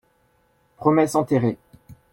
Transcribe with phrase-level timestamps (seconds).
[0.79, 1.59] Promesse enterrée